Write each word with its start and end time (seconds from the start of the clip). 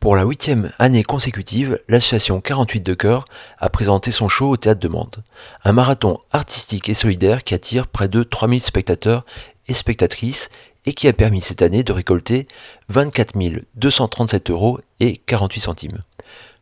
Pour 0.00 0.16
la 0.16 0.24
huitième 0.24 0.72
année 0.78 1.02
consécutive, 1.02 1.78
l'association 1.86 2.40
48 2.40 2.80
de 2.80 2.94
cœur 2.94 3.26
a 3.58 3.68
présenté 3.68 4.10
son 4.10 4.28
show 4.28 4.48
au 4.48 4.56
Théâtre 4.56 4.80
de 4.80 4.88
Mende. 4.88 5.22
Un 5.62 5.72
marathon 5.72 6.18
artistique 6.32 6.88
et 6.88 6.94
solidaire 6.94 7.44
qui 7.44 7.52
attire 7.52 7.86
près 7.86 8.08
de 8.08 8.22
3000 8.22 8.62
spectateurs 8.62 9.26
et 9.68 9.74
spectatrices 9.74 10.48
et 10.86 10.94
qui 10.94 11.06
a 11.06 11.12
permis 11.12 11.42
cette 11.42 11.60
année 11.60 11.82
de 11.82 11.92
récolter 11.92 12.48
24 12.88 13.34
237 13.74 14.48
euros 14.48 14.80
et 15.00 15.18
48 15.18 15.60
centimes. 15.60 15.98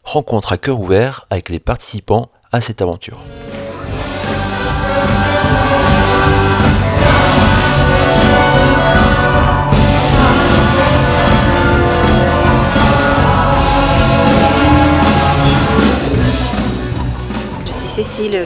Rencontre 0.02 0.52
à 0.52 0.58
cœur 0.58 0.80
ouvert 0.80 1.28
avec 1.30 1.48
les 1.48 1.60
participants 1.60 2.32
à 2.50 2.60
cette 2.60 2.82
aventure. 2.82 3.20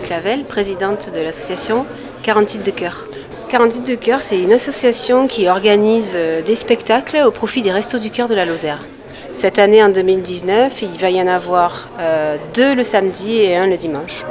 Clavel, 0.05 0.45
présidente 0.45 1.15
de 1.15 1.23
l'association 1.23 1.87
48 2.25 2.63
de 2.63 2.71
cœur. 2.71 3.07
48 3.49 3.91
de 3.91 3.95
cœur, 3.95 4.21
c'est 4.21 4.39
une 4.39 4.53
association 4.53 5.27
qui 5.27 5.49
organise 5.49 6.13
euh, 6.15 6.43
des 6.43 6.55
spectacles 6.55 7.23
au 7.27 7.31
profit 7.31 7.63
des 7.63 7.73
Restos 7.73 7.99
du 7.99 8.11
Cœur 8.11 8.29
de 8.29 8.35
la 8.35 8.45
Lozère. 8.45 8.85
Cette 9.33 9.59
année, 9.59 9.83
en 9.83 9.89
2019, 9.89 10.83
il 10.83 11.01
va 11.01 11.09
y 11.09 11.23
en 11.23 11.27
avoir 11.27 11.89
euh, 12.01 12.37
deux 12.53 12.75
le 12.75 12.85
samedi 12.85 13.39
et 13.39 13.57
un 13.57 13.67
le 13.67 13.79
dimanche. 13.79 14.25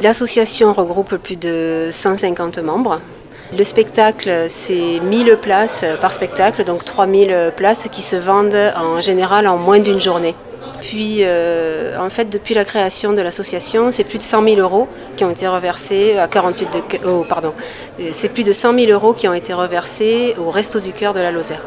L'association 0.00 0.72
regroupe 0.72 1.16
plus 1.16 1.36
de 1.36 1.90
150 1.90 2.58
membres. 2.60 3.02
Le 3.56 3.64
spectacle, 3.64 4.46
c'est 4.48 5.00
1000 5.02 5.36
places 5.36 5.84
par 6.00 6.14
spectacle, 6.14 6.64
donc 6.64 6.86
3000 6.86 7.52
places 7.54 7.88
qui 7.92 8.00
se 8.00 8.16
vendent 8.16 8.72
en 8.74 9.02
général 9.02 9.48
en 9.48 9.58
moins 9.58 9.80
d'une 9.80 10.00
journée. 10.00 10.34
Puis, 10.80 11.18
euh, 11.20 11.98
en 11.98 12.10
fait, 12.10 12.26
depuis 12.26 12.54
la 12.54 12.64
création 12.64 13.12
de 13.12 13.20
l'association, 13.20 13.90
c'est 13.90 14.04
plus 14.04 14.18
de 14.18 14.22
100 14.22 14.44
000 14.44 14.60
euros 14.60 14.88
qui 15.16 15.24
ont 15.24 15.30
été 15.30 15.46
reversés 15.46 16.16
à 16.18 16.28
48 16.28 16.68
de, 16.72 17.08
oh, 17.08 17.24
pardon, 17.28 17.52
c'est 18.12 18.28
plus 18.28 18.44
de 18.44 18.52
100 18.52 18.78
000 18.78 18.92
euros 18.92 19.12
qui 19.12 19.28
ont 19.28 19.34
été 19.34 19.52
reversés 19.52 20.34
au 20.38 20.50
Resto 20.50 20.80
du 20.80 20.92
Cœur 20.92 21.12
de 21.12 21.20
la 21.20 21.30
Lozère. 21.30 21.62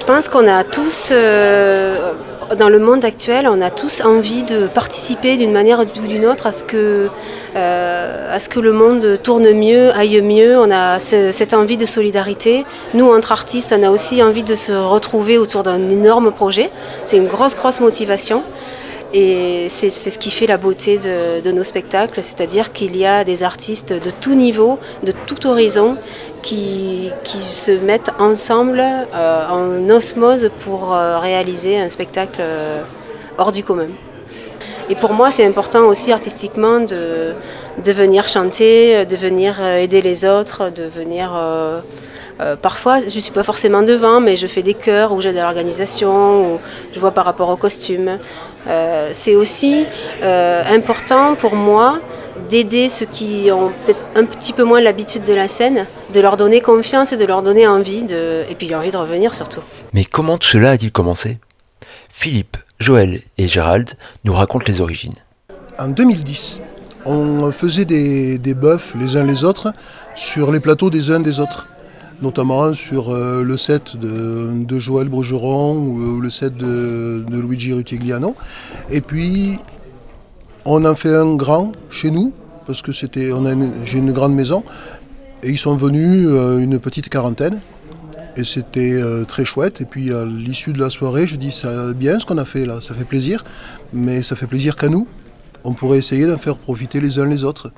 Je 0.00 0.12
pense 0.12 0.28
qu'on 0.28 0.46
a 0.46 0.64
tous, 0.64 1.08
euh, 1.12 2.12
dans 2.58 2.68
le 2.68 2.78
monde 2.78 3.04
actuel, 3.04 3.46
on 3.48 3.60
a 3.60 3.70
tous 3.70 4.02
envie 4.02 4.42
de 4.42 4.66
participer 4.66 5.36
d'une 5.36 5.52
manière 5.52 5.80
ou 5.80 5.84
d'une 5.84 6.26
autre 6.26 6.46
à 6.46 6.52
ce 6.52 6.64
que 6.64 7.08
euh, 7.56 8.38
le 8.56 8.72
monde 8.72 9.18
tourne 9.22 9.52
mieux, 9.52 9.90
aille 9.90 10.20
mieux. 10.22 10.58
On 10.58 10.70
a 10.70 10.98
cette 10.98 11.54
envie 11.54 11.76
de 11.76 11.86
solidarité. 11.86 12.64
Nous, 12.94 13.10
entre 13.10 13.32
artistes, 13.32 13.74
on 13.76 13.82
a 13.82 13.90
aussi 13.90 14.22
envie 14.22 14.42
de 14.42 14.54
se 14.54 14.72
retrouver 14.72 15.38
autour 15.38 15.62
d'un 15.62 15.88
énorme 15.88 16.32
projet. 16.32 16.70
C'est 17.04 17.16
une 17.16 17.26
grosse, 17.26 17.54
grosse 17.54 17.80
motivation. 17.80 18.42
Et 19.16 19.68
c'est 19.68 19.90
ce 19.90 20.18
qui 20.18 20.32
fait 20.32 20.48
la 20.48 20.56
beauté 20.56 20.98
de, 20.98 21.52
nos 21.52 21.62
spectacles, 21.62 22.20
c'est-à-dire 22.20 22.72
qu'il 22.72 22.96
y 22.96 23.06
a 23.06 23.22
des 23.22 23.44
artistes 23.44 23.92
de 23.92 24.10
tout 24.10 24.34
niveau, 24.34 24.80
de 25.04 25.12
tout 25.12 25.46
horizon, 25.46 25.96
qui, 26.42 27.12
se 27.24 27.70
mettent 27.70 28.10
ensemble 28.18 28.82
euh, 28.82 29.48
en 29.48 29.88
osmose 29.88 30.50
pour 30.58 30.92
euh, 30.92 31.20
réaliser 31.20 31.78
un 31.78 31.88
spectacle 31.88 32.42
hors 33.38 33.52
du 33.52 33.62
commun. 33.62 33.88
Et 34.90 34.96
pour 34.96 35.12
moi, 35.12 35.30
c'est 35.30 35.46
important 35.46 35.84
aussi 35.86 36.12
artistiquement 36.12 36.80
de, 36.80 37.34
venir 37.84 38.28
chanter, 38.28 39.06
de 39.06 39.16
venir 39.16 39.58
euh, 39.60 39.78
aider 39.78 40.02
les 40.02 40.24
autres, 40.24 40.70
de 40.70 40.84
venir... 40.84 41.32
Euh, 42.40 42.42
euh, 42.44 42.56
parfois, 42.56 43.00
je 43.00 43.06
ne 43.06 43.10
suis 43.10 43.32
pas 43.32 43.42
forcément 43.42 43.82
devant, 43.82 44.20
mais 44.20 44.36
je 44.36 44.46
fais 44.46 44.62
des 44.62 44.74
chœurs 44.74 45.12
ou 45.12 45.20
j'aide 45.20 45.36
à 45.36 45.42
l'organisation, 45.42 46.54
ou 46.54 46.60
je 46.92 47.00
vois 47.00 47.12
par 47.12 47.24
rapport 47.24 47.48
aux 47.48 47.56
costumes. 47.56 48.18
c'est 49.12 49.36
aussi 49.36 49.86
important 50.22 51.34
pour 51.34 51.54
moi 51.54 52.00
d'aider 52.48 52.88
ceux 52.88 53.06
qui 53.06 53.50
ont 53.52 53.70
peut-être 53.84 54.00
un 54.16 54.24
petit 54.24 54.52
peu 54.52 54.64
moins 54.64 54.80
l'habitude 54.80 55.24
de 55.24 55.32
la 55.32 55.48
scène, 55.48 55.86
de 56.12 56.20
leur 56.20 56.36
donner 56.36 56.60
confiance 56.60 57.12
et 57.12 57.16
de 57.16 57.24
leur 57.24 57.42
donner 57.42 57.66
envie, 57.66 58.04
de... 58.04 58.44
et 58.48 58.54
puis 58.54 58.74
envie 58.74 58.90
de 58.90 58.96
revenir 58.96 59.34
surtout. 59.34 59.60
Mais 59.92 60.04
comment 60.04 60.38
tout 60.38 60.48
cela 60.48 60.70
a-t-il 60.70 60.92
commencé? 60.92 61.38
Philippe, 62.08 62.56
Joël 62.78 63.20
et 63.38 63.48
Gérald 63.48 63.90
nous 64.24 64.34
racontent 64.34 64.64
les 64.66 64.80
origines. 64.80 65.14
En 65.78 65.88
2010, 65.88 66.60
on 67.06 67.50
faisait 67.52 67.84
des, 67.84 68.38
des 68.38 68.54
bœufs 68.54 68.94
les 68.98 69.16
uns 69.16 69.24
les 69.24 69.44
autres 69.44 69.72
sur 70.14 70.52
les 70.52 70.60
plateaux 70.60 70.90
des 70.90 71.10
uns 71.10 71.20
des 71.20 71.40
autres 71.40 71.68
notamment 72.22 72.74
sur 72.74 73.10
euh, 73.10 73.42
le 73.42 73.56
set 73.56 73.96
de, 73.96 74.78
Joël 74.78 75.08
Brugeron 75.08 75.76
ou 75.76 76.20
le 76.20 76.30
set 76.30 76.56
de, 76.56 77.24
Luigi 77.30 77.72
Rutigliano. 77.72 78.34
Et 78.90 79.00
puis, 79.00 79.58
on 80.64 80.84
en 80.84 80.94
fait 80.94 81.14
un 81.14 81.34
grand 81.36 81.72
chez 81.90 82.10
nous, 82.10 82.32
parce 82.66 82.82
que 82.82 82.92
c'était, 82.92 83.30
j'ai 83.84 83.98
une 83.98 84.12
grande 84.12 84.34
maison, 84.34 84.64
et 85.42 85.50
ils 85.50 85.58
sont 85.58 85.76
venus 85.76 86.26
euh, 86.28 86.58
une 86.58 86.78
petite 86.78 87.08
quarantaine. 87.08 87.60
Et 88.36 88.42
c'était 88.42 88.94
euh, 88.94 89.24
très 89.24 89.44
chouette. 89.44 89.80
Et 89.80 89.84
puis 89.84 90.12
à 90.12 90.24
l'issue 90.24 90.72
de 90.72 90.80
la 90.80 90.90
soirée, 90.90 91.26
je 91.26 91.36
dis 91.36 91.52
ça 91.52 91.92
bien 91.92 92.18
ce 92.18 92.26
qu'on 92.26 92.38
a 92.38 92.44
fait 92.44 92.66
là, 92.66 92.80
ça 92.80 92.94
fait 92.94 93.04
plaisir, 93.04 93.44
mais 93.92 94.22
ça 94.22 94.34
fait 94.34 94.46
plaisir 94.48 94.76
qu'à 94.76 94.88
nous. 94.88 95.06
On 95.62 95.72
pourrait 95.72 95.98
essayer 95.98 96.26
d'en 96.26 96.36
faire 96.36 96.56
profiter 96.56 97.00
les 97.00 97.18
uns 97.18 97.26
les 97.26 97.44
autres. 97.44 97.70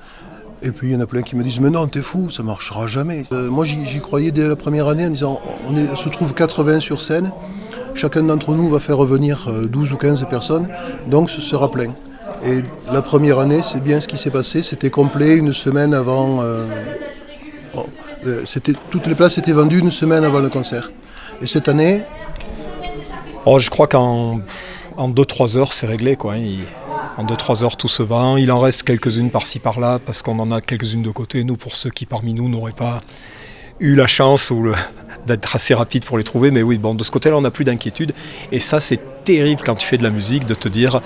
Et 0.63 0.71
puis 0.71 0.89
il 0.89 0.93
y 0.93 0.95
en 0.95 1.01
a 1.01 1.05
plein 1.05 1.21
qui 1.21 1.35
me 1.35 1.43
disent 1.43 1.59
mais 1.59 1.69
non 1.69 1.87
t'es 1.87 2.01
fou, 2.01 2.29
ça 2.29 2.41
marchera 2.41 2.87
jamais. 2.87 3.25
Euh, 3.31 3.49
moi 3.49 3.63
j'y 3.65 3.99
croyais 3.99 4.31
dès 4.31 4.47
la 4.47 4.55
première 4.55 4.87
année 4.87 5.05
en 5.05 5.09
disant 5.09 5.39
on, 5.69 5.95
se 5.95 6.09
trouve 6.09 6.33
80 6.33 6.79
sur 6.79 7.01
scène, 7.01 7.31
chacun 7.93 8.23
d'entre 8.23 8.53
nous 8.53 8.67
va 8.69 8.79
faire 8.79 8.97
revenir 8.97 9.51
12 9.69 9.91
euh, 9.91 9.93
ou 9.93 9.97
15 9.97 10.25
personnes, 10.29 10.67
donc 11.07 11.29
ce 11.29 11.41
sera 11.41 11.69
plein. 11.69 11.93
Et 12.43 12.61
la 12.91 13.01
première 13.01 13.39
année 13.39 13.61
c'est 13.61 13.83
bien 13.83 14.01
ce 14.01 14.07
qui 14.07 14.17
s'est 14.17 14.31
passé, 14.31 14.63
c'était 14.63 14.89
complet 14.89 15.35
une 15.35 15.53
semaine 15.53 15.93
avant. 15.93 16.41
Euh, 16.41 16.65
toutes 18.89 19.07
les 19.07 19.15
places 19.15 19.37
étaient 19.37 19.53
vendues 19.53 19.79
une 19.79 19.91
semaine 19.91 20.25
avant 20.25 20.39
le 20.39 20.49
concert. 20.49 20.91
Et 21.41 21.45
cette 21.45 21.69
année 21.69 22.01
oh, 23.45 23.59
Je 23.59 23.69
crois 23.69 23.87
qu'en 23.87 24.41
2-3 24.97 25.57
heures, 25.57 25.71
c'est 25.71 25.85
réglé. 25.85 26.15
Quoi. 26.17 26.33
En 27.17 27.25
2-3 27.25 27.63
heures, 27.63 27.77
tout 27.77 27.87
se 27.87 28.03
vend. 28.03 28.37
Il 28.37 28.51
en 28.51 28.59
reste 28.59 28.83
quelques-unes 28.83 29.31
par-ci 29.31 29.59
par-là, 29.59 29.99
parce 30.03 30.21
qu'on 30.21 30.39
en 30.39 30.51
a 30.51 30.61
quelques-unes 30.61 31.03
de 31.03 31.11
côté. 31.11 31.43
Nous, 31.43 31.57
pour 31.57 31.75
ceux 31.75 31.89
qui 31.89 32.05
parmi 32.05 32.33
nous 32.33 32.47
n'auraient 32.49 32.71
pas 32.71 33.01
eu 33.79 33.95
la 33.95 34.07
chance 34.07 34.51
ou 34.51 34.71
d'être 35.25 35.55
assez 35.55 35.73
rapide 35.73 36.05
pour 36.05 36.17
les 36.17 36.23
trouver. 36.23 36.51
Mais 36.51 36.61
oui, 36.61 36.77
bon, 36.77 36.95
de 36.95 37.03
ce 37.03 37.11
côté-là, 37.11 37.37
on 37.37 37.41
n'a 37.41 37.51
plus 37.51 37.65
d'inquiétude. 37.65 38.13
Et 38.51 38.59
ça, 38.59 38.79
c'est 38.79 39.23
terrible 39.23 39.61
quand 39.65 39.75
tu 39.75 39.85
fais 39.85 39.97
de 39.97 40.03
la 40.03 40.09
musique 40.09 40.45
de 40.45 40.53
te 40.53 40.69
dire 40.69 41.01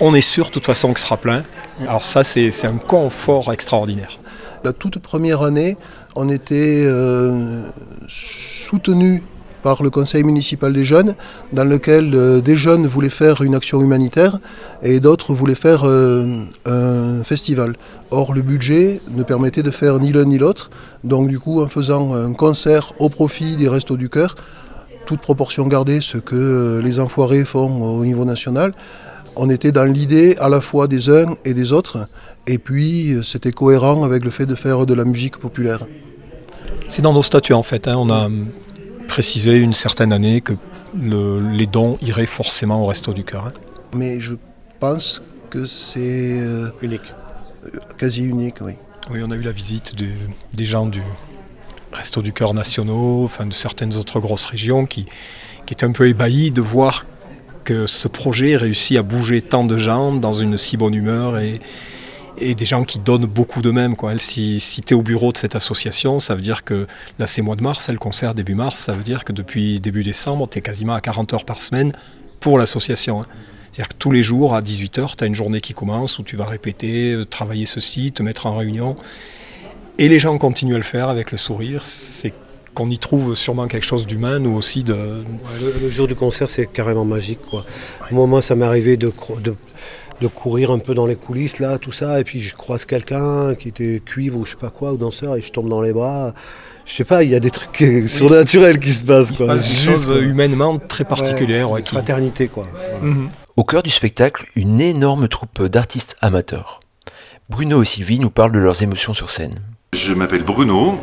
on 0.00 0.14
est 0.14 0.20
sûr 0.20 0.46
de 0.46 0.50
toute 0.50 0.66
façon 0.66 0.92
que 0.92 1.00
ce 1.00 1.06
sera 1.06 1.16
plein. 1.16 1.42
Alors 1.80 2.04
ça, 2.04 2.24
c'est 2.24 2.66
un 2.66 2.76
confort 2.76 3.52
extraordinaire. 3.52 4.18
La 4.64 4.72
toute 4.72 4.98
première 4.98 5.42
année, 5.42 5.76
on 6.14 6.28
était 6.28 6.82
euh, 6.84 7.62
soutenu 8.08 9.22
par 9.66 9.82
le 9.82 9.90
conseil 9.90 10.22
municipal 10.22 10.72
des 10.72 10.84
jeunes, 10.84 11.16
dans 11.52 11.64
lequel 11.64 12.14
euh, 12.14 12.40
des 12.40 12.56
jeunes 12.56 12.86
voulaient 12.86 13.16
faire 13.22 13.42
une 13.42 13.56
action 13.56 13.82
humanitaire 13.82 14.38
et 14.80 15.00
d'autres 15.00 15.34
voulaient 15.34 15.56
faire 15.56 15.82
euh, 15.84 16.44
un 16.66 17.24
festival. 17.24 17.74
Or, 18.12 18.32
le 18.32 18.42
budget 18.42 19.00
ne 19.10 19.24
permettait 19.24 19.64
de 19.64 19.72
faire 19.72 19.98
ni 19.98 20.12
l'un 20.12 20.24
ni 20.24 20.38
l'autre. 20.38 20.70
Donc, 21.02 21.26
du 21.26 21.40
coup, 21.40 21.60
en 21.64 21.66
faisant 21.66 22.14
un 22.14 22.32
concert 22.32 22.92
au 23.00 23.08
profit 23.08 23.56
des 23.56 23.68
Restos 23.68 23.96
du 23.96 24.08
Cœur, 24.08 24.36
toute 25.04 25.20
proportion 25.20 25.66
gardée, 25.66 26.00
ce 26.00 26.18
que 26.18 26.80
les 26.84 27.00
enfoirés 27.00 27.44
font 27.44 27.98
au 27.98 28.04
niveau 28.04 28.24
national, 28.24 28.72
on 29.34 29.50
était 29.50 29.72
dans 29.72 29.88
l'idée 29.96 30.36
à 30.38 30.48
la 30.48 30.60
fois 30.60 30.86
des 30.86 31.10
uns 31.10 31.34
et 31.44 31.54
des 31.54 31.72
autres, 31.72 32.06
et 32.46 32.58
puis 32.58 33.18
c'était 33.24 33.50
cohérent 33.50 34.04
avec 34.04 34.24
le 34.24 34.30
fait 34.30 34.46
de 34.46 34.54
faire 34.54 34.86
de 34.86 34.94
la 34.94 35.04
musique 35.04 35.38
populaire. 35.38 35.80
C'est 36.86 37.02
dans 37.02 37.12
nos 37.12 37.24
statuts 37.24 37.52
en 37.52 37.64
fait. 37.64 37.88
Hein. 37.88 37.96
On 37.98 38.10
a 38.10 38.28
précisé 39.08 39.56
une 39.56 39.74
certaine 39.74 40.12
année 40.12 40.40
que 40.40 40.52
les 40.94 41.66
dons 41.66 41.98
iraient 42.00 42.26
forcément 42.26 42.82
au 42.82 42.86
Resto 42.86 43.12
du 43.12 43.24
Cœur. 43.24 43.46
Hein. 43.46 43.52
Mais 43.94 44.20
je 44.20 44.34
pense 44.80 45.22
que 45.50 45.66
c'est 45.66 46.40
euh, 46.40 46.70
unique, 46.82 47.12
quasi 47.98 48.24
unique, 48.24 48.56
oui. 48.60 48.72
Oui, 49.10 49.20
on 49.24 49.30
a 49.30 49.36
eu 49.36 49.42
la 49.42 49.52
visite 49.52 49.94
des 49.94 50.64
gens 50.64 50.86
du 50.86 51.00
Resto 51.92 52.22
du 52.22 52.32
Cœur 52.32 52.54
nationaux, 52.54 53.24
enfin 53.24 53.46
de 53.46 53.52
certaines 53.52 53.94
autres 53.96 54.18
grosses 54.18 54.46
régions 54.46 54.84
qui, 54.84 55.06
qui 55.64 55.74
étaient 55.74 55.86
un 55.86 55.92
peu 55.92 56.08
ébahis 56.08 56.50
de 56.50 56.60
voir 56.60 57.06
que 57.64 57.86
ce 57.86 58.08
projet 58.08 58.56
réussit 58.56 58.96
à 58.98 59.02
bouger 59.02 59.42
tant 59.42 59.64
de 59.64 59.76
gens 59.76 60.12
dans 60.12 60.32
une 60.32 60.56
si 60.56 60.76
bonne 60.76 60.94
humeur 60.94 61.38
et, 61.38 61.60
et 62.38 62.54
des 62.54 62.66
gens 62.66 62.84
qui 62.84 62.98
donnent 62.98 63.26
beaucoup 63.26 63.62
d'eux-mêmes. 63.62 63.94
Si, 64.18 64.60
si 64.60 64.82
tu 64.82 64.94
es 64.94 64.96
au 64.96 65.02
bureau 65.02 65.32
de 65.32 65.36
cette 65.36 65.56
association, 65.56 66.18
ça 66.18 66.34
veut 66.34 66.42
dire 66.42 66.64
que 66.64 66.86
là 67.18 67.26
c'est 67.26 67.42
mois 67.42 67.56
de 67.56 67.62
mars, 67.62 67.84
c'est 67.84 67.92
le 67.92 67.98
concert 67.98 68.34
début 68.34 68.54
mars, 68.54 68.76
ça 68.76 68.92
veut 68.92 69.02
dire 69.02 69.24
que 69.24 69.32
depuis 69.32 69.80
début 69.80 70.04
décembre, 70.04 70.48
tu 70.50 70.58
es 70.58 70.60
quasiment 70.60 70.94
à 70.94 71.00
40 71.00 71.34
heures 71.34 71.44
par 71.44 71.62
semaine 71.62 71.92
pour 72.40 72.58
l'association. 72.58 73.22
Hein. 73.22 73.26
C'est-à-dire 73.72 73.88
que 73.88 73.96
tous 73.98 74.10
les 74.10 74.22
jours 74.22 74.54
à 74.54 74.62
18h, 74.62 75.16
tu 75.16 75.24
as 75.24 75.26
une 75.26 75.34
journée 75.34 75.60
qui 75.60 75.74
commence 75.74 76.18
où 76.18 76.22
tu 76.22 76.36
vas 76.36 76.46
répéter, 76.46 77.12
euh, 77.12 77.24
travailler 77.24 77.66
ceci, 77.66 78.12
te 78.12 78.22
mettre 78.22 78.46
en 78.46 78.56
réunion. 78.56 78.96
Et 79.98 80.08
les 80.08 80.18
gens 80.18 80.36
continuent 80.38 80.74
à 80.74 80.78
le 80.78 80.82
faire 80.82 81.08
avec 81.08 81.30
le 81.30 81.38
sourire. 81.38 81.82
C'est 81.82 82.32
qu'on 82.74 82.90
y 82.90 82.98
trouve 82.98 83.34
sûrement 83.34 83.66
quelque 83.66 83.84
chose 83.84 84.06
d'humain 84.06 84.44
ou 84.44 84.54
aussi 84.54 84.84
de. 84.84 85.24
le, 85.82 85.90
jour 85.90 86.06
du 86.06 86.14
concert, 86.14 86.48
c'est 86.48 86.66
carrément 86.66 87.04
magique. 87.04 87.40
Quoi. 87.50 87.64
Moi, 88.10 88.42
ça 88.42 88.54
m'est 88.54 88.66
arrivé 88.66 88.96
de, 88.96 89.12
de, 89.42 89.54
courir 90.26 90.70
un 90.70 90.78
peu 90.78 90.94
dans 90.94 91.06
les 91.06 91.16
coulisses, 91.16 91.58
là, 91.58 91.78
tout 91.78 91.92
ça, 91.92 92.20
et 92.20 92.24
puis 92.24 92.40
je 92.40 92.54
croise 92.54 92.84
quelqu'un 92.84 93.54
qui 93.54 93.68
était 93.68 94.00
cuivre 94.04 94.38
ou 94.38 94.44
je 94.44 94.52
sais 94.52 94.56
pas 94.56 94.70
quoi, 94.70 94.92
ou 94.92 94.96
danseur, 94.96 95.36
et 95.36 95.42
je 95.42 95.52
tombe 95.52 95.68
dans 95.68 95.82
les 95.82 95.92
bras. 95.92 96.34
Je 96.86 96.94
sais 96.94 97.04
pas, 97.04 97.24
il 97.24 97.30
y 97.30 97.34
a 97.34 97.40
des 97.40 97.50
trucs 97.50 97.84
surnaturels 98.06 98.78
qui 98.78 98.92
se 98.92 99.02
passent. 99.02 99.30
Il 99.30 99.36
se 99.36 99.44
passe 99.44 99.68
des 99.68 99.92
choses 99.92 100.22
humainement 100.22 100.78
très 100.78 101.04
particulières. 101.04 101.70
Ouais, 101.70 101.82
fraternité, 101.84 102.48
quoi. 102.48 102.66
Mhm. 103.02 103.28
Au 103.56 103.64
cœur 103.64 103.82
du 103.82 103.90
spectacle, 103.90 104.46
une 104.54 104.80
énorme 104.80 105.28
troupe 105.28 105.64
d'artistes 105.64 106.16
amateurs. 106.20 106.80
Bruno 107.48 107.82
et 107.82 107.84
Sylvie 107.84 108.18
nous 108.18 108.30
parlent 108.30 108.52
de 108.52 108.58
leurs 108.58 108.82
émotions 108.82 109.14
sur 109.14 109.30
scène. 109.30 109.58
Je 109.92 110.12
m'appelle 110.12 110.42
Bruno, 110.42 110.98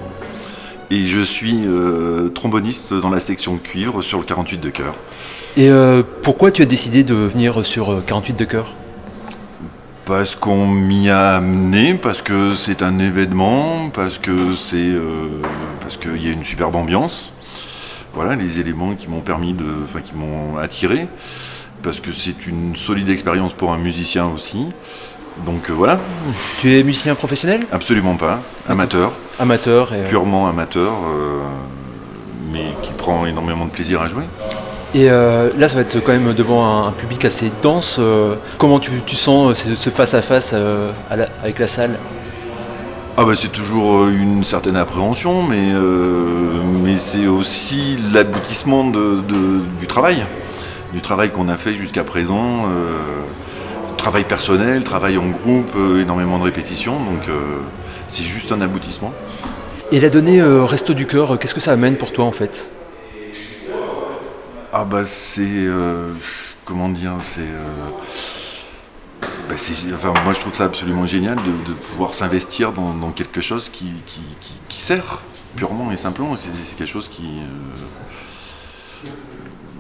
et 0.92 1.06
je 1.06 1.22
suis 1.22 1.66
euh, 1.66 2.30
tromboniste 2.30 2.94
dans 2.94 3.10
la 3.10 3.20
section 3.20 3.58
cuivre 3.58 4.02
sur 4.02 4.20
le 4.20 4.26
48 4.26 4.60
de 4.60 4.70
cœur. 4.70 4.94
Et 5.58 5.70
euh, 5.70 6.04
pourquoi 6.22 6.52
tu 6.52 6.62
as 6.62 6.66
décidé 6.66 7.04
de 7.04 7.16
venir 7.16 7.66
sur 7.66 8.04
48 8.06 8.34
euh, 8.34 8.36
de 8.38 8.46
cœur? 8.46 8.76
Parce 10.06 10.36
qu'on 10.36 10.68
m'y 10.68 11.10
a 11.10 11.36
amené, 11.36 11.94
parce 11.94 12.22
que 12.22 12.56
c'est 12.56 12.82
un 12.82 13.00
événement, 13.00 13.90
parce 13.94 14.18
que 14.18 14.54
c'est 14.56 14.92
parce 15.80 15.96
qu'il 15.96 16.22
y 16.22 16.30
a 16.30 16.34
une 16.34 16.44
superbe 16.44 16.76
ambiance. 16.76 17.32
Voilà 18.14 18.36
les 18.36 18.60
éléments 18.60 18.96
qui 18.96 19.08
m'ont 19.08 19.22
permis 19.22 19.54
de, 19.54 19.66
enfin 19.86 20.02
qui 20.02 20.14
m'ont 20.14 20.58
attiré, 20.58 21.08
parce 21.82 22.00
que 22.00 22.12
c'est 22.12 22.46
une 22.46 22.76
solide 22.76 23.10
expérience 23.10 23.54
pour 23.54 23.72
un 23.72 23.78
musicien 23.78 24.26
aussi. 24.28 24.68
Donc 25.46 25.70
euh, 25.70 25.74
voilà. 25.74 26.00
Tu 26.60 26.78
es 26.78 26.84
musicien 26.84 27.16
professionnel? 27.16 27.62
Absolument 27.72 28.16
pas, 28.16 28.42
amateur. 28.68 29.14
Amateur 29.40 29.94
et... 29.94 29.98
Euh, 29.98 30.10
Purement 30.10 30.48
amateur, 30.48 30.94
euh, 30.94 31.42
mais 32.52 32.66
qui 32.84 32.92
prend 32.92 33.26
énormément 33.26 33.66
de 33.66 33.72
plaisir 33.72 34.02
à 34.02 34.08
jouer. 34.08 34.26
Et 34.96 35.08
là, 35.08 35.68
ça 35.68 35.76
va 35.76 35.82
être 35.82 36.00
quand 36.04 36.12
même 36.12 36.34
devant 36.34 36.86
un, 36.86 36.92
public 36.92 37.26
assez 37.26 37.52
dense. 37.62 38.00
comment 38.58 38.80
tu, 38.80 39.16
sens 39.16 39.68
ce 39.76 39.90
face-à-face 39.90 40.54
avec 41.44 41.60
la 41.60 41.68
salle? 41.68 41.98
Ah 43.16 43.26
bah 43.26 43.34
c'est 43.36 43.52
toujours 43.52 44.08
une 44.08 44.44
certaine 44.44 44.76
appréhension, 44.76 45.44
mais, 45.44 45.72
mais 46.84 46.96
c'est 46.96 47.28
aussi 47.28 47.98
l'aboutissement 48.14 48.86
du 48.86 49.88
travail, 49.88 50.26
du 50.94 51.02
travail 51.02 51.32
qu'on 51.32 51.50
a 51.50 51.58
fait 51.58 51.74
jusqu'à 51.74 52.04
présent 52.04 52.68
travail 54.04 54.26
personnel, 54.26 54.84
travail 54.84 55.18
en 55.18 55.30
groupe, 55.30 55.72
euh, 55.78 56.02
énormément 56.02 56.38
de 56.38 56.44
répétitions, 56.44 56.96
donc 56.96 57.30
euh, 57.30 57.60
c'est 58.10 58.26
juste 58.26 58.52
un 58.52 58.60
aboutissement. 58.60 59.14
Et 59.94 60.02
la 60.02 60.10
donnée 60.10 60.42
euh, 60.42 60.66
Resto 60.66 60.94
du 60.94 61.06
Cœur, 61.08 61.40
qu'est-ce 61.40 61.56
que 61.56 61.62
ça 61.62 61.72
amène 61.72 61.96
pour 61.96 62.12
toi 62.12 62.26
en 62.26 62.34
fait? 62.34 62.70
Ah 64.74 64.86
bah 64.86 65.06
c'est... 65.06 65.68
comment 66.66 66.90
dire 66.90 67.18
bah, 69.48 69.56
c'est... 69.56 69.94
enfin, 69.94 70.14
moi 70.24 70.34
je 70.34 70.40
trouve 70.40 70.54
ça 70.54 70.66
absolument 70.66 71.06
génial 71.06 71.36
de, 71.38 71.74
pouvoir 71.74 72.14
s'investir 72.14 72.74
dans, 72.74 73.12
quelque 73.12 73.40
chose 73.40 73.70
qui, 73.70 73.94
qui, 74.68 74.82
sert 74.82 75.22
purement 75.56 75.92
et 75.92 75.98
simplement. 75.98 76.36
C'est, 76.36 76.50
quelque 76.76 76.90
chose 76.90 77.08
qui 77.08 77.42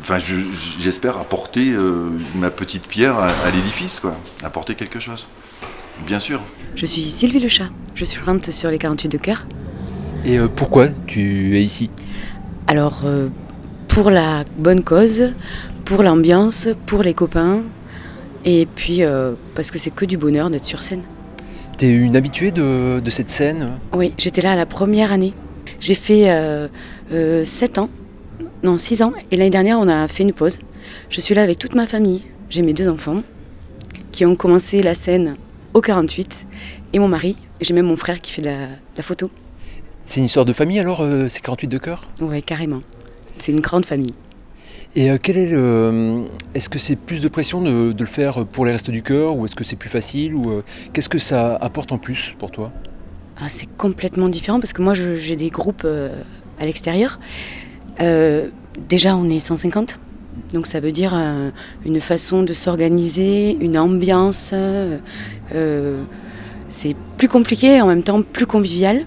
enfin, 0.04 0.18
j'espère 0.80 1.18
apporter 1.18 1.72
euh, 1.72 2.10
ma 2.36 2.52
petite 2.52 2.88
pierre 2.88 3.18
à, 3.18 3.52
l'édifice, 3.56 4.00
quoi. 4.00 4.16
Apporter 4.44 4.76
quelque 4.76 5.00
chose. 5.00 5.28
Bien 6.06 6.20
sûr. 6.20 6.42
Je 6.76 6.86
suis 6.86 7.02
Sylvie 7.02 7.40
Le 7.40 7.48
Chat. 7.48 7.70
Je 7.96 8.04
suis 8.04 8.20
chante 8.24 8.52
sur 8.52 8.70
les 8.70 8.78
48 8.78 9.10
de 9.10 9.18
cœur. 9.18 9.48
Et 10.26 10.38
euh, 10.38 10.48
pourquoi 10.54 10.90
tu 11.08 11.58
es 11.58 11.64
ici? 11.64 11.90
Alors, 12.68 13.02
euh, 13.06 13.30
pour 13.94 14.10
la 14.10 14.44
bonne 14.58 14.84
cause, 14.84 15.34
pour 15.86 16.04
l'ambiance, 16.04 16.68
pour 16.86 17.04
les 17.04 17.14
copains, 17.14 17.62
et 18.46 18.66
puis 18.66 19.02
parce 19.56 19.72
que 19.72 19.80
c'est 19.80 19.92
que 19.92 20.06
du 20.06 20.18
bonheur 20.18 20.50
d'être 20.50 20.66
sur 20.66 20.82
scène. 20.82 21.04
T'es 21.78 21.90
une 21.90 22.16
habituée 22.16 22.52
de, 22.52 23.00
de 23.00 23.10
cette 23.10 23.30
scène? 23.30 23.72
Oui, 23.94 24.14
j'étais 24.18 24.42
là 24.42 24.56
la 24.56 24.66
première 24.66 25.12
année. 25.12 25.34
J'ai 25.80 25.96
fait 25.96 26.30
7 27.44 27.78
ans 27.78 27.90
non, 28.64 28.78
6 28.78 29.02
ans. 29.02 29.12
Et 29.30 29.36
l'année 29.36 29.50
dernière, 29.50 29.80
on 29.80 29.88
a 29.88 30.08
fait 30.08 30.24
une 30.24 30.34
pause. 30.34 30.60
Je 31.10 31.20
suis 31.20 31.36
là 31.36 31.44
avec 31.44 31.60
toute 31.60 31.76
ma 31.76 31.86
famille. 31.86 32.24
J'ai 32.50 32.62
mes 32.62 32.74
deux 32.74 32.88
enfants 32.88 33.24
qui 34.12 34.26
ont 34.26 34.36
commencé 34.36 34.82
la 34.82 34.94
scène 34.94 35.36
au 35.74 35.82
48 35.82 36.48
et 36.94 37.00
mon 37.00 37.10
mari. 37.10 37.36
J'ai 37.60 37.74
même 37.74 37.88
mon 37.88 37.98
frère 37.98 38.22
qui 38.22 38.32
fait 38.32 38.42
de 38.42 38.48
la, 38.48 39.04
photo. 39.04 39.30
C'est 40.06 40.20
une 40.20 40.26
histoire 40.26 40.46
de 40.46 40.54
famille 40.54 40.80
alors, 40.80 41.02
euh, 41.02 41.28
ces 41.28 41.42
48 41.42 41.68
de 41.68 41.78
cœur? 41.78 42.10
Oui, 42.22 42.42
carrément. 42.42 42.82
C'est 43.44 43.52
une 43.52 43.60
grande 43.60 43.86
famille. 43.86 44.14
Et 44.96 45.10
euh, 45.10 45.18
quel 45.22 45.38
est 45.38 45.50
le. 45.50 46.24
Est-ce 46.54 46.70
que 46.70 46.80
c'est 46.80 46.96
plus 46.96 47.22
de 47.22 47.28
pression 47.28 47.62
de, 47.62 47.96
le 47.98 48.06
faire 48.06 48.46
pour 48.46 48.66
les 48.66 48.72
restes 48.72 48.92
du 48.92 49.04
cœur 49.04 49.36
ou 49.36 49.46
est-ce 49.46 49.56
que 49.56 49.64
c'est 49.64 49.76
plus 49.76 49.90
facile 49.90 50.36
ou 50.36 50.50
euh, 50.50 50.64
qu'est-ce 50.94 51.10
que 51.10 51.20
ça 51.20 51.56
apporte 51.56 51.92
en 51.92 51.98
plus 51.98 52.36
pour 52.40 52.52
toi? 52.52 52.72
Ah, 53.42 53.50
C'est 53.50 53.68
complètement 53.76 54.30
différent 54.30 54.60
parce 54.60 54.74
que 54.74 54.82
moi 54.82 54.94
j'ai 54.94 55.36
des 55.36 55.50
groupes 55.50 55.86
à 56.60 56.66
l'extérieur 56.66 57.20
euh, 58.02 58.48
déjà, 58.90 59.16
on 59.16 59.28
est 59.30 59.40
150. 59.40 60.00
Donc 60.52 60.68
ça 60.68 60.80
veut 60.80 60.92
dire 60.92 61.14
euh, 61.16 61.52
une 61.86 62.02
façon 62.02 62.44
de 62.44 62.54
s'organiser, 62.54 63.58
une 63.60 63.78
ambiance. 63.78 64.52
Euh, 64.54 64.98
c'est 66.70 66.96
plus 67.18 67.28
compliqué 67.28 67.76
et 67.76 67.82
en 67.82 67.88
même 67.88 68.04
temps 68.04 68.22
plus 68.22 68.46
convivial. 68.46 69.06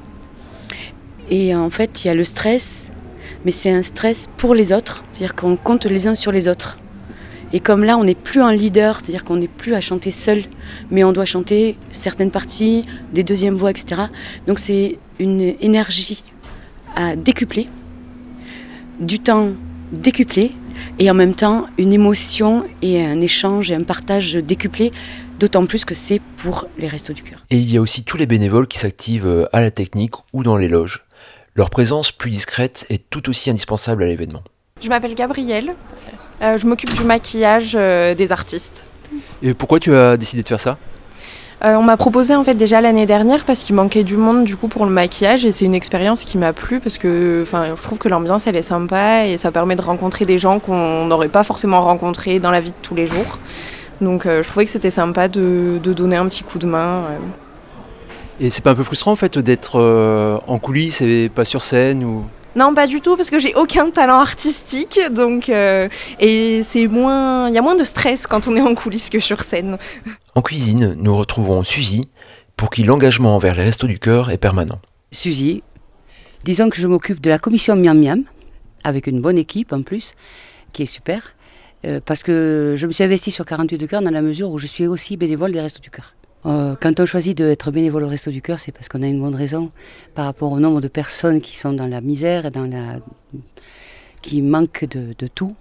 Et 1.30 1.54
en 1.54 1.70
fait, 1.70 2.04
il 2.04 2.08
y 2.08 2.10
a 2.10 2.14
le 2.14 2.24
stress, 2.24 2.92
mais 3.46 3.52
c'est 3.52 3.70
un 3.70 3.82
stress 3.82 4.28
pour 4.36 4.56
les 4.56 4.72
autres, 4.72 5.04
c'est-à-dire 5.12 5.36
qu'on 5.36 5.56
compte 5.56 5.86
les 5.86 6.08
uns 6.08 6.16
sur 6.16 6.32
les 6.32 6.48
autres. 6.48 6.78
Et 7.52 7.60
comme 7.60 7.84
là, 7.84 7.96
on 7.96 8.02
n'est 8.02 8.16
plus 8.16 8.42
un 8.42 8.52
leader, 8.52 8.96
c'est-à-dire 8.96 9.22
qu'on 9.22 9.36
n'est 9.36 9.46
plus 9.46 9.74
à 9.74 9.80
chanter 9.80 10.10
seul, 10.10 10.42
mais 10.90 11.04
on 11.04 11.12
doit 11.12 11.24
chanter 11.24 11.78
certaines 11.92 12.32
parties, 12.32 12.82
des 13.12 13.22
deuxièmes 13.22 13.54
voix, 13.54 13.70
etc. 13.70 14.02
Donc 14.48 14.58
c'est 14.58 14.98
une 15.20 15.54
énergie 15.60 16.24
à 16.96 17.14
décupler 17.14 17.68
du 18.98 19.20
temps 19.20 19.50
décuplé 19.92 20.50
et 20.98 21.08
en 21.08 21.14
même 21.14 21.34
temps 21.34 21.66
une 21.78 21.92
émotion 21.92 22.64
et 22.82 23.04
un 23.04 23.20
échange 23.20 23.70
et 23.70 23.76
un 23.76 23.84
partage 23.84 24.34
décuplé, 24.34 24.90
d'autant 25.38 25.64
plus 25.64 25.84
que 25.84 25.94
c'est 25.94 26.20
pour 26.38 26.66
les 26.78 26.88
Restos 26.88 27.12
du 27.12 27.22
Cœur. 27.22 27.44
Et 27.50 27.58
il 27.58 27.72
y 27.72 27.76
a 27.76 27.80
aussi 27.80 28.02
tous 28.02 28.16
les 28.16 28.26
bénévoles 28.26 28.66
qui 28.66 28.80
s'activent 28.80 29.28
euh, 29.28 29.46
à 29.52 29.60
la 29.60 29.70
technique 29.70 30.14
ou 30.32 30.42
dans 30.42 30.56
les 30.56 30.66
loges. 30.66 31.05
Leur 31.56 31.70
présence 31.70 32.12
plus 32.12 32.28
discrète 32.28 32.84
est 32.90 33.08
tout 33.08 33.30
aussi 33.30 33.48
indispensable 33.48 34.02
à 34.02 34.06
l'événement. 34.06 34.42
Je 34.82 34.90
m'appelle 34.90 35.14
Gabrielle, 35.14 35.74
euh, 36.42 36.58
je 36.58 36.66
m'occupe 36.66 36.92
du 36.92 37.02
maquillage 37.02 37.72
euh, 37.74 38.14
des 38.14 38.30
artistes. 38.30 38.84
Et 39.40 39.54
pourquoi 39.54 39.80
tu 39.80 39.94
as 39.94 40.18
décidé 40.18 40.42
de 40.42 40.48
faire 40.48 40.60
ça? 40.60 40.76
Euh, 41.64 41.74
on 41.76 41.82
m'a 41.82 41.96
proposé 41.96 42.34
en 42.34 42.44
fait 42.44 42.56
déjà 42.56 42.82
l'année 42.82 43.06
dernière 43.06 43.46
parce 43.46 43.62
qu'il 43.62 43.74
manquait 43.74 44.04
du 44.04 44.18
monde 44.18 44.44
du 44.44 44.54
coup 44.56 44.68
pour 44.68 44.84
le 44.84 44.90
maquillage 44.90 45.46
et 45.46 45.52
c'est 45.52 45.64
une 45.64 45.74
expérience 45.74 46.24
qui 46.24 46.36
m'a 46.36 46.52
plu 46.52 46.78
parce 46.78 46.98
que 46.98 47.40
enfin 47.40 47.74
je 47.74 47.82
trouve 47.82 47.96
que 47.96 48.10
l'ambiance 48.10 48.46
elle 48.46 48.56
est 48.56 48.60
sympa 48.60 49.24
et 49.24 49.38
ça 49.38 49.50
permet 49.50 49.76
de 49.76 49.80
rencontrer 49.80 50.26
des 50.26 50.36
gens 50.36 50.58
qu'on 50.58 51.06
n'aurait 51.06 51.30
pas 51.30 51.42
forcément 51.42 51.80
rencontrés 51.80 52.38
dans 52.38 52.50
la 52.50 52.60
vie 52.60 52.72
de 52.72 52.76
tous 52.82 52.94
les 52.94 53.06
jours. 53.06 53.38
Donc 54.02 54.24
je 54.26 54.46
trouvais 54.46 54.66
que 54.66 54.70
c'était 54.70 54.90
sympa 54.90 55.28
de, 55.28 55.80
donner 55.82 56.16
un 56.16 56.28
petit 56.28 56.44
coup 56.44 56.58
de 56.58 56.66
main. 56.66 57.04
Et 58.40 58.50
c'est 58.50 58.62
pas 58.62 58.72
un 58.72 58.74
peu 58.74 58.84
frustrant 58.84 59.12
en 59.12 59.16
fait 59.16 59.38
d'être 59.38 59.80
euh, 59.80 60.38
en 60.46 60.58
coulisses 60.58 61.00
et 61.00 61.28
pas 61.28 61.44
sur 61.44 61.62
scène 61.62 62.04
ou? 62.04 62.24
Non, 62.54 62.74
pas 62.74 62.86
du 62.86 63.02
tout, 63.02 63.16
parce 63.16 63.28
que 63.28 63.38
j'ai 63.38 63.54
aucun 63.54 63.90
talent 63.90 64.18
artistique, 64.18 64.98
donc 65.10 65.50
et 65.50 66.62
c'est 66.66 66.86
moins, 66.86 67.50
il 67.50 67.54
y 67.54 67.58
a 67.58 67.62
moins 67.62 67.74
de 67.74 67.84
stress 67.84 68.26
quand 68.26 68.48
on 68.48 68.56
est 68.56 68.62
en 68.62 68.74
coulisses 68.74 69.10
que 69.10 69.20
sur 69.20 69.42
scène. 69.42 69.76
En 70.34 70.40
cuisine, 70.40 70.94
nous 70.98 71.14
retrouvons 71.14 71.62
Suzy, 71.64 72.08
pour 72.56 72.70
qui 72.70 72.82
l'engagement 72.82 73.36
envers 73.36 73.54
les 73.54 73.64
restos 73.64 73.86
du 73.86 73.98
cœur 73.98 74.30
est 74.30 74.38
permanent. 74.38 74.78
Suzy, 75.12 75.62
disons 76.44 76.70
que 76.70 76.76
je 76.76 76.88
m'occupe 76.88 77.20
de 77.20 77.28
la 77.28 77.38
commission 77.38 77.76
Miam 77.76 78.00
Miam, 78.00 78.22
avec 78.84 79.06
une 79.06 79.20
bonne 79.20 79.36
équipe 79.36 79.72
en 79.72 79.82
plus, 79.82 80.14
qui 80.72 80.82
est 80.82 80.86
super, 80.86 81.34
euh, 81.84 82.00
parce 82.04 82.22
que 82.22 82.74
je 82.76 82.86
me 82.86 82.92
suis 82.92 83.04
investie 83.04 83.30
sur 83.30 83.44
48 83.44 83.78
de 83.78 83.86
cœur 83.86 84.02
dans 84.02 84.10
la 84.10 84.22
mesure 84.22 84.50
où 84.50 84.58
je 84.58 84.66
suis 84.66 84.86
aussi 84.86 85.16
bénévole 85.16 85.52
des 85.52 85.60
restos 85.60 85.82
du 85.82 85.90
cœur. 85.90 86.14
Euh, 86.46 86.76
quand 86.80 87.00
on 87.00 87.06
choisit 87.06 87.36
d'être 87.36 87.72
bénévole 87.72 88.04
au 88.04 88.08
Resto 88.08 88.30
du 88.30 88.40
Cœur, 88.40 88.60
c'est 88.60 88.70
parce 88.70 88.88
qu'on 88.88 89.02
a 89.02 89.06
une 89.06 89.20
bonne 89.20 89.34
raison 89.34 89.72
par 90.14 90.26
rapport 90.26 90.52
au 90.52 90.60
nombre 90.60 90.80
de 90.80 90.88
personnes 90.88 91.40
qui 91.40 91.56
sont 91.56 91.72
dans 91.72 91.86
la 91.86 92.00
misère 92.00 92.50
dans 92.50 92.66
la... 92.66 93.00
qui 94.22 94.42
manquent 94.42 94.84
de, 94.84 95.26
tout. 95.26 95.56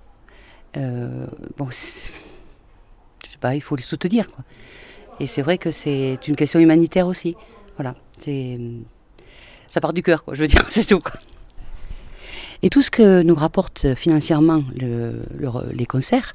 Euh, 0.77 1.25
bon, 1.57 1.69
je 1.71 1.75
sais 1.75 2.11
pas, 3.39 3.55
il 3.55 3.61
faut 3.61 3.75
les 3.75 3.81
soutenir. 3.83 4.27
Et 5.19 5.25
c'est 5.25 5.41
vrai 5.41 5.57
que 5.57 5.71
c'est 5.71 6.19
une 6.27 6.35
question 6.35 6.59
humanitaire 6.59 7.07
aussi. 7.07 7.35
Voilà, 7.77 7.95
c'est 8.19 8.59
ça 9.67 9.81
part 9.81 9.93
du 9.93 10.03
cœur, 10.03 10.23
quoi. 10.23 10.35
Je 10.35 10.41
veux 10.41 10.47
dire, 10.47 10.65
c'est 10.69 10.85
tout. 10.85 11.01
Et 12.61 12.69
tout 12.69 12.81
ce 12.81 12.91
que 12.91 13.23
nous 13.23 13.35
rapporte 13.35 13.95
financièrement 13.95 14.63
le, 14.75 15.21
les 15.71 15.85
concerts, 15.85 16.33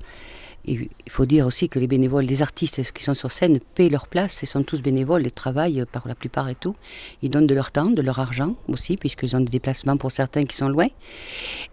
il 0.66 0.88
faut 1.08 1.26
dire 1.26 1.46
aussi 1.46 1.68
que 1.68 1.78
les 1.78 1.86
bénévoles, 1.86 2.24
les 2.24 2.42
artistes 2.42 2.92
qui 2.92 3.02
sont 3.02 3.14
sur 3.14 3.32
scène 3.32 3.60
paient 3.74 3.88
leur 3.88 4.06
place, 4.06 4.40
ils 4.42 4.46
sont 4.46 4.62
tous 4.62 4.82
bénévoles, 4.82 5.24
ils 5.24 5.32
travaillent 5.32 5.84
par 5.90 6.06
la 6.06 6.14
plupart 6.14 6.48
et 6.48 6.54
tout. 6.54 6.76
Ils 7.22 7.30
donnent 7.30 7.46
de 7.46 7.54
leur 7.54 7.72
temps, 7.72 7.86
de 7.86 8.02
leur 8.02 8.18
argent 8.18 8.54
aussi, 8.68 8.96
puisqu'ils 8.96 9.34
ont 9.34 9.40
des 9.40 9.50
déplacements 9.50 9.96
pour 9.96 10.12
certains 10.12 10.44
qui 10.44 10.56
sont 10.56 10.68
loin. 10.68 10.88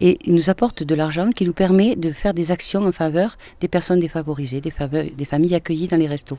Et 0.00 0.18
ils 0.24 0.34
nous 0.34 0.50
apportent 0.50 0.82
de 0.82 0.94
l'argent 0.94 1.30
qui 1.30 1.44
nous 1.44 1.52
permet 1.52 1.96
de 1.96 2.12
faire 2.12 2.34
des 2.34 2.50
actions 2.50 2.86
en 2.86 2.92
faveur 2.92 3.36
des 3.60 3.68
personnes 3.68 4.00
défavorisées, 4.00 4.60
des, 4.60 4.72
des 5.16 5.24
familles 5.24 5.54
accueillies 5.54 5.88
dans 5.88 5.96
les 5.96 6.08
restos. 6.08 6.38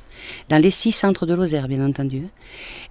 Dans 0.49 0.61
les 0.61 0.71
six 0.71 0.91
centres 0.91 1.25
de 1.25 1.33
Lozère, 1.33 1.67
bien 1.67 1.85
entendu. 1.85 2.23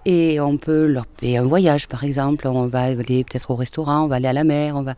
Et 0.04 0.40
on 0.40 0.56
peut 0.56 0.86
leur 0.86 1.06
payer 1.06 1.38
un 1.38 1.42
voyage, 1.42 1.88
par 1.88 2.04
exemple. 2.04 2.46
On 2.46 2.66
va 2.66 2.82
aller 2.82 3.24
peut-être 3.24 3.50
au 3.50 3.56
restaurant, 3.56 4.04
on 4.04 4.06
va 4.06 4.16
aller 4.16 4.28
à 4.28 4.32
la 4.32 4.44
mer, 4.44 4.76
on 4.76 4.82
va 4.82 4.94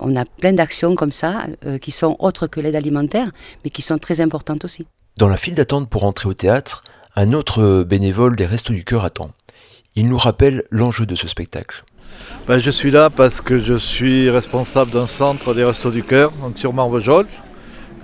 on, 0.00 0.16
a 0.16 0.24
plein 0.24 0.52
d'actions 0.52 0.94
comme 0.94 1.12
ça 1.12 1.46
euh, 1.66 1.78
qui 1.78 1.90
sont 1.90 2.16
autres 2.18 2.46
que 2.46 2.60
l'aide 2.60 2.76
alimentaire, 2.76 3.30
mais 3.64 3.70
qui 3.70 3.82
sont 3.82 3.98
très 3.98 4.20
importantes 4.20 4.64
aussi. 4.64 4.86
Dans 5.16 5.28
la 5.28 5.36
file 5.36 5.54
d'attente 5.54 5.88
pour 5.88 6.04
entrer 6.04 6.28
au 6.28 6.34
théâtre, 6.34 6.84
un 7.16 7.32
autre 7.32 7.84
bénévole 7.84 8.36
des 8.36 8.46
Restos 8.46 8.74
du 8.74 8.84
Cœur 8.84 9.04
attend. 9.04 9.30
Il 9.94 10.08
nous 10.08 10.18
rappelle 10.18 10.64
l'enjeu 10.70 11.06
de 11.06 11.14
ce 11.14 11.28
spectacle. 11.28 11.84
Ben, 12.48 12.58
je 12.58 12.70
suis 12.70 12.90
là 12.90 13.10
parce 13.10 13.40
que 13.40 13.58
je 13.58 13.74
suis 13.74 14.28
responsable 14.28 14.90
d'un 14.90 15.06
centre 15.06 15.54
des 15.54 15.64
Restos 15.64 15.90
du 15.90 16.02
Cœur, 16.02 16.32
donc 16.32 16.58
sur 16.58 16.72
Marvejol, 16.72 17.26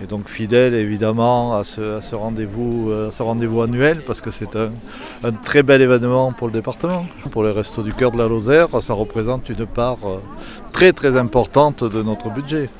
et 0.02 0.07
donc 0.07 0.28
fidèle 0.28 0.75
évidemment 0.75 1.54
à 1.54 1.64
ce, 1.64 2.14
rendez-vous 2.14 2.90
euh, 2.90 3.11
rendez 3.19 3.47
annuel 3.47 4.00
parce 4.07 4.21
que 4.21 4.30
c'est 4.30 4.57
un, 4.57 4.71
très 5.45 5.62
bel 5.62 5.83
événement 5.83 6.33
pour 6.33 6.47
le 6.47 6.52
département. 6.52 7.07
Pour 7.30 7.45
les 7.45 7.50
Restos 7.50 7.83
du 7.83 7.92
Cœur 7.92 8.11
de 8.11 8.19
la 8.19 8.28
Lozère, 8.28 8.69
ça 8.80 8.95
représente 8.95 9.49
une 9.49 9.66
part 9.66 9.99
euh, 10.04 10.19
très 10.73 10.92
très 10.92 11.16
importante 11.16 11.85
de 11.85 12.02
notre 12.02 12.30
budget. 12.30 12.71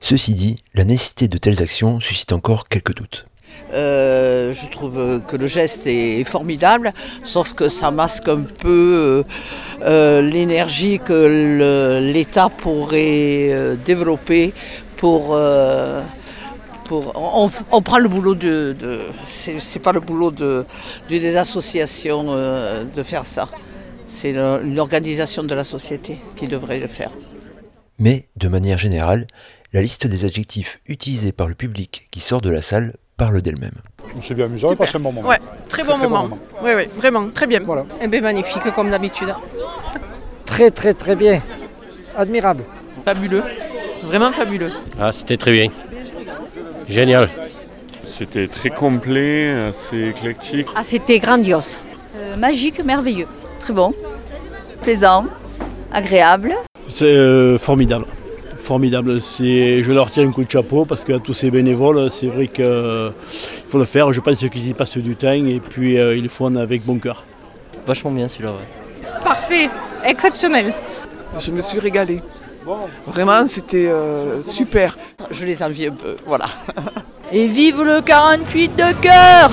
Ceci 0.00 0.34
dit, 0.34 0.56
la 0.74 0.84
nécessité 0.84 1.28
de 1.28 1.36
telles 1.36 1.62
actions 1.62 2.00
suscite 2.00 2.32
encore 2.32 2.68
quelques 2.68 2.94
doutes. 2.94 3.26
Euh, 3.74 4.54
je 4.54 4.68
trouve 4.70 5.20
que 5.28 5.36
le 5.36 5.46
geste 5.46 5.86
est 5.86 6.24
formidable, 6.24 6.94
sauf 7.22 7.52
que 7.52 7.68
ça 7.68 7.90
masque 7.90 8.28
un 8.28 8.40
peu 8.40 9.24
l'énergie 9.82 11.00
que 11.00 12.00
l'État 12.00 12.48
pourrait 12.48 13.76
développer 13.84 14.54
pour 14.96 15.36
on, 16.92 17.82
prend 17.82 17.98
le 17.98 18.08
boulot 18.08 18.34
de. 18.34 18.74
c'est 19.26 19.82
pas 19.82 19.92
le 19.92 20.00
boulot 20.00 20.30
de, 20.30 20.64
des 21.08 21.36
associations 21.36 22.26
euh, 22.28 22.84
de 22.84 23.02
faire 23.02 23.26
ça. 23.26 23.48
C'est 24.06 24.30
une 24.30 24.78
organisation 24.78 25.44
de 25.44 25.54
la 25.54 25.64
société 25.64 26.18
qui 26.36 26.48
devrait 26.48 26.80
le 26.80 26.88
faire. 26.88 27.10
Mais, 27.98 28.28
de 28.36 28.48
manière 28.48 28.78
générale, 28.78 29.26
la 29.72 29.82
liste 29.82 30.06
des 30.06 30.24
adjectifs 30.24 30.80
utilisés 30.86 31.32
par 31.32 31.46
le 31.46 31.54
public 31.54 32.08
qui 32.10 32.20
sort 32.20 32.40
de 32.40 32.50
la 32.50 32.62
salle 32.62 32.94
parle 33.16 33.40
d'elle-même. 33.42 33.74
On 34.16 34.20
s'est 34.20 34.34
bien 34.34 34.46
amusé, 34.46 34.66
on 34.66 34.72
a 34.72 34.76
passé 34.76 34.96
un 34.96 35.00
moment. 35.00 35.20
Ouais, 35.20 35.38
très 35.68 35.84
bon, 35.84 35.96
moment. 35.96 36.28
Oui, 36.62 36.70
oui, 36.74 36.86
vraiment, 36.96 37.28
très 37.28 37.46
bien. 37.46 37.60
Voilà. 37.60 37.82
Et 37.82 38.04
eh 38.04 38.08
bien 38.08 38.20
magnifique 38.20 38.62
comme 38.74 38.90
d'habitude. 38.90 39.32
Très, 40.46 40.70
très, 40.70 40.94
très 40.94 41.14
bien. 41.14 41.40
Admirable. 42.16 42.64
Fabuleux. 43.04 43.44
Vraiment 44.02 44.32
fabuleux. 44.32 44.72
Ah, 44.98 45.12
c'était 45.12 45.36
très 45.36 45.52
bien. 45.52 45.68
Génial. 46.90 47.28
C'était 48.08 48.48
très 48.48 48.70
complet, 48.70 49.48
assez 49.68 50.08
éclectique. 50.08 50.66
Ah, 50.74 50.82
c'était 50.82 51.20
grandiose. 51.20 51.78
Euh, 52.18 52.36
magique, 52.36 52.84
merveilleux. 52.84 53.28
Très 53.60 53.72
bon. 53.72 53.94
Plaisant, 54.82 55.26
agréable. 55.92 56.56
C'est 56.88 57.04
euh, 57.04 57.58
formidable. 57.58 58.06
Formidable. 58.56 59.20
Je 59.20 59.92
leur 59.92 60.10
tiens 60.10 60.26
un 60.26 60.32
coup 60.32 60.42
de 60.42 60.50
chapeau 60.50 60.84
parce 60.84 61.04
que 61.04 61.16
tous 61.18 61.32
ces 61.32 61.50
bénévoles, 61.52 62.10
c'est 62.10 62.26
vrai 62.26 62.48
qu'il 62.48 63.12
faut 63.68 63.78
le 63.78 63.84
faire. 63.84 64.12
Je 64.12 64.20
pense 64.20 64.40
qu'ils 64.40 64.68
y 64.68 64.74
passent 64.74 64.98
du 64.98 65.14
temps 65.14 65.32
et 65.32 65.60
puis 65.60 65.96
euh, 65.96 66.16
ils 66.16 66.24
le 66.24 66.28
font 66.28 66.54
avec 66.56 66.84
bon 66.84 66.98
cœur. 66.98 67.22
Vachement 67.86 68.10
bien 68.10 68.26
celui-là. 68.26 68.54
Parfait, 69.22 69.70
exceptionnel. 70.04 70.74
Je 71.38 71.52
me 71.52 71.60
suis 71.60 71.78
régalé. 71.78 72.20
Vraiment, 73.06 73.46
c'était 73.48 73.86
euh, 73.86 74.42
super. 74.42 74.96
Je 75.30 75.46
les 75.46 75.62
envie 75.62 75.86
un 75.86 75.92
peu, 75.92 76.16
voilà. 76.26 76.46
Et 77.32 77.46
vive 77.46 77.82
le 77.82 78.00
48 78.00 78.76
de 78.76 78.92
cœur 79.00 79.50